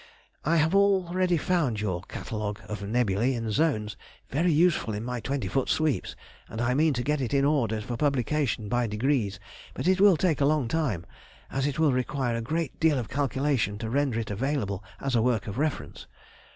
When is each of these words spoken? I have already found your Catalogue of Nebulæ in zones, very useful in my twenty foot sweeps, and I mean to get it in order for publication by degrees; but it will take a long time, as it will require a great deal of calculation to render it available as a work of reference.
I 0.43 0.55
have 0.57 0.73
already 0.73 1.37
found 1.37 1.79
your 1.79 2.01
Catalogue 2.01 2.59
of 2.67 2.79
Nebulæ 2.79 3.35
in 3.35 3.51
zones, 3.51 3.95
very 4.31 4.51
useful 4.51 4.95
in 4.95 5.03
my 5.03 5.19
twenty 5.19 5.47
foot 5.47 5.69
sweeps, 5.69 6.15
and 6.49 6.59
I 6.59 6.73
mean 6.73 6.93
to 6.95 7.03
get 7.03 7.21
it 7.21 7.35
in 7.35 7.45
order 7.45 7.81
for 7.81 7.97
publication 7.97 8.67
by 8.67 8.87
degrees; 8.87 9.39
but 9.75 9.87
it 9.87 10.01
will 10.01 10.17
take 10.17 10.41
a 10.41 10.45
long 10.45 10.67
time, 10.67 11.05
as 11.51 11.67
it 11.67 11.77
will 11.77 11.93
require 11.93 12.35
a 12.35 12.41
great 12.41 12.79
deal 12.79 12.97
of 12.97 13.09
calculation 13.09 13.77
to 13.77 13.91
render 13.91 14.17
it 14.19 14.31
available 14.31 14.83
as 14.99 15.13
a 15.13 15.21
work 15.21 15.45
of 15.45 15.59
reference. 15.59 16.07